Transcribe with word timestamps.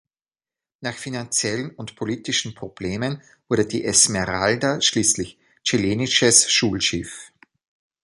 Nach 0.79 0.95
finanziellen 0.97 1.75
und 1.75 1.95
politischen 1.95 2.55
Problemen 2.55 3.21
wurde 3.47 3.67
die 3.67 3.85
"Esmeralda" 3.85 4.81
schließlich 4.81 5.37
chilenisches 5.63 6.51
Schulschiff. 6.51 7.31